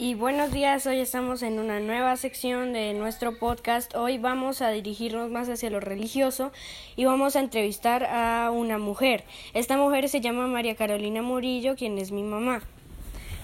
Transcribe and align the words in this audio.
y 0.00 0.14
buenos 0.14 0.50
días. 0.50 0.86
Hoy 0.86 0.98
estamos 0.98 1.42
en 1.42 1.58
una 1.58 1.78
nueva 1.78 2.16
sección 2.16 2.72
de 2.72 2.94
nuestro 2.94 3.38
podcast. 3.38 3.94
Hoy 3.94 4.16
vamos 4.16 4.62
a 4.62 4.70
dirigirnos 4.70 5.30
más 5.30 5.50
hacia 5.50 5.68
lo 5.68 5.78
religioso 5.78 6.52
y 6.96 7.04
vamos 7.04 7.36
a 7.36 7.40
entrevistar 7.40 8.04
a 8.04 8.50
una 8.50 8.78
mujer. 8.78 9.24
Esta 9.52 9.76
mujer 9.76 10.08
se 10.08 10.22
llama 10.22 10.46
María 10.46 10.74
Carolina 10.74 11.20
Murillo, 11.20 11.76
quien 11.76 11.98
es 11.98 12.12
mi 12.12 12.22
mamá. 12.22 12.62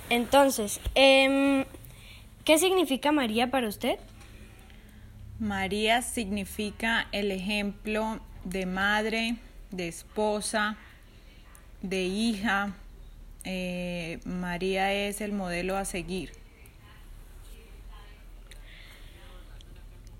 Entonces, 0.08 0.80
em, 0.94 1.66
¿qué 2.44 2.56
significa 2.56 3.12
María 3.12 3.50
para 3.50 3.68
usted? 3.68 3.98
María 5.38 6.00
significa 6.00 7.06
el 7.12 7.32
ejemplo 7.32 8.18
de 8.44 8.64
madre, 8.64 9.36
de 9.72 9.88
esposa, 9.88 10.78
de 11.82 12.04
hija. 12.04 12.74
Eh, 13.44 14.20
María 14.24 14.94
es 14.94 15.20
el 15.20 15.32
modelo 15.32 15.76
a 15.76 15.84
seguir. 15.84 16.45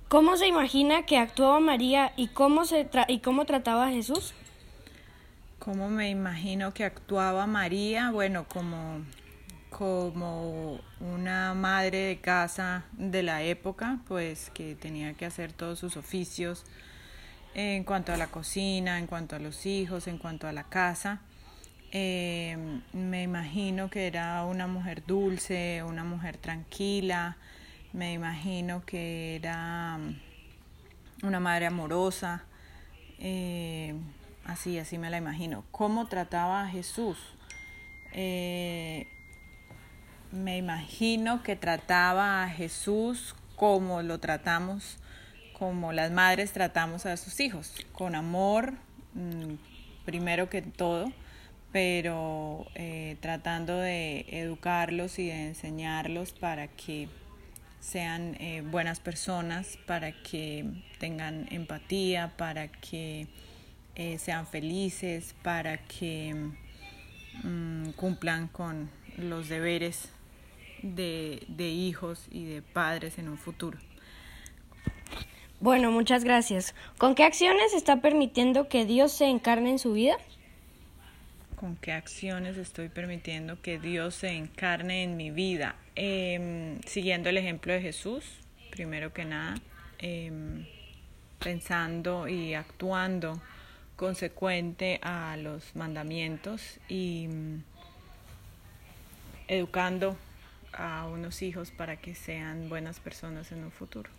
¿Cómo 0.09 0.37
se 0.37 0.46
imagina 0.46 1.05
que 1.05 1.19
actuaba 1.19 1.59
María 1.59 2.12
y 2.16 2.28
cómo, 2.28 2.64
se 2.64 2.88
y 3.09 3.19
cómo 3.19 3.45
trataba 3.45 3.88
a 3.88 3.91
Jesús? 3.91 4.34
¿Cómo 5.59 5.91
me 5.91 6.10
imagino 6.10 6.73
que 6.73 6.84
actuaba 6.84 7.48
María? 7.48 8.12
Bueno, 8.12 8.47
como, 8.48 9.05
como 9.69 10.78
una 11.00 11.55
madre 11.55 11.98
de 11.98 12.19
casa 12.19 12.84
de 12.92 13.24
la 13.24 13.42
época, 13.42 13.98
pues 14.06 14.50
que 14.50 14.77
tenía 14.77 15.14
que 15.14 15.27
hacer 15.27 15.52
todos 15.52 15.80
sus 15.80 15.97
oficios 15.97 16.64
en 17.55 17.83
cuanto 17.83 18.12
a 18.12 18.16
la 18.16 18.28
cocina, 18.28 19.00
en 19.00 19.09
cuanto 19.09 19.34
a 19.34 19.41
los 19.41 19.66
hijos, 19.66 20.06
en 20.06 20.19
cuanto 20.19 20.47
a 20.47 20.52
la 20.52 20.64
casa. 20.64 21.20
Eh, 21.91 22.56
me 22.92 23.25
imagino 23.25 23.91
que 23.91 24.06
era 24.06 24.45
una 24.45 24.69
mujer 24.69 25.02
dulce, 25.05 25.83
una 25.83 26.05
mujer 26.05 26.36
tranquila, 26.36 27.38
me 27.96 28.12
imagino 28.12 28.84
que 28.84 29.36
era 29.36 29.97
mm, 29.97 31.27
una 31.27 31.41
madre 31.41 31.64
amorosa, 31.66 32.44
eh, 33.19 33.94
así, 34.44 34.78
así 34.78 34.98
me 34.98 35.08
la 35.08 35.16
imagino. 35.16 35.64
¿Cómo 35.70 36.06
trataba 36.06 36.62
a 36.62 36.69
Jesús? 36.69 37.16
Eh, 38.12 39.08
me 40.30 40.58
imagino 40.58 41.42
que 41.42 41.56
trataba 41.56 42.44
a 42.44 42.50
Jesús 42.50 43.34
como 43.56 44.03
lo 44.03 44.20
tratamos, 44.20 44.98
como 45.55 45.92
las 45.92 46.10
madres 46.10 46.53
tratamos 46.53 47.06
a 47.06 47.16
sus 47.16 47.41
hijos, 47.41 47.72
con 47.92 48.14
amor, 48.14 48.75
mm, 49.14 49.55
primero 50.05 50.50
que 50.50 50.60
todo, 50.60 51.10
pero 51.72 52.66
eh, 52.75 53.16
tratando 53.20 53.78
de 53.78 54.27
educarlos 54.28 55.19
y 55.19 55.28
de 55.28 55.47
enseñarlos 55.47 56.33
para 56.33 56.69
que 56.69 57.08
sean 57.87 58.37
eh, 58.41 58.65
buenas 58.69 58.98
personas, 58.98 59.79
para 59.87 60.11
que 60.11 60.65
tengan 60.98 61.47
empatía, 61.53 62.33
para 62.37 62.67
que 62.67 63.28
eh, 63.95 64.19
sean 64.19 64.48
felices, 64.48 65.37
para 65.45 65.78
que 65.78 66.34
mm, 67.45 67.91
cumplan 67.91 68.48
con 68.48 68.91
los 69.17 69.48
deberes 69.48 70.09
de, 70.83 71.45
de 71.47 71.69
hijos 71.69 72.27
y 72.33 72.47
de 72.47 72.61
padres 72.61 73.19
en 73.19 73.28
un 73.28 73.39
futuro. 73.39 73.78
Bueno, 75.61 75.93
muchas 75.93 76.25
gracias. 76.25 76.75
¿Con 76.98 77.15
qué 77.15 77.23
acciones 77.23 77.73
está 77.73 78.00
permitiendo 78.00 78.69
que 78.69 78.84
Dios 78.84 79.12
se 79.12 79.27
encarne 79.27 79.71
en 79.71 79.78
su 79.78 79.93
vida? 79.93 80.17
¿Con 81.57 81.77
qué 81.77 81.93
acciones 81.93 82.59
estoy 82.59 82.91
permitiendo 82.91 83.61
que 83.62 83.79
Dios 83.79 84.15
se 84.15 84.29
encarne 84.29 85.03
en 85.03 85.17
mi 85.17 85.31
vida? 85.31 85.75
Em, 85.95 86.81
siguiendo 86.83 87.31
el 87.31 87.39
ejemplo 87.39 87.73
de 87.73 87.81
Jesús, 87.81 88.25
primero 88.71 89.15
que 89.15 89.25
nada, 89.25 89.55
em, 89.99 90.67
pensando 91.39 92.29
y 92.29 92.53
actuando 92.53 93.41
consecuente 93.97 95.00
a 95.03 95.39
los 95.39 95.75
mandamientos 95.75 96.78
y 96.89 97.28
mm, 97.28 97.62
educando 99.49 100.19
a 100.75 101.06
unos 101.06 101.41
hijos 101.41 101.71
para 101.71 101.97
que 101.97 102.15
sean 102.15 102.69
buenas 102.69 103.00
personas 103.00 103.50
en 103.53 103.65
un 103.65 103.72
futuro. 103.72 104.11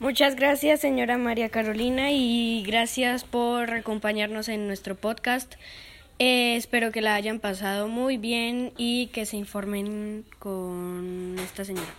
Muchas 0.00 0.34
gracias, 0.34 0.80
señora 0.80 1.16
María 1.18 1.50
Carolina, 1.50 2.10
y 2.10 2.64
gracias 2.66 3.22
por 3.22 3.70
acompañarnos 3.70 4.48
en 4.48 4.66
nuestro 4.66 4.96
podcast. 4.96 5.54
Eh, 6.24 6.54
espero 6.54 6.92
que 6.92 7.00
la 7.00 7.16
hayan 7.16 7.40
pasado 7.40 7.88
muy 7.88 8.16
bien 8.16 8.72
y 8.76 9.08
que 9.08 9.26
se 9.26 9.36
informen 9.36 10.24
con 10.38 11.34
esta 11.40 11.64
señora. 11.64 11.92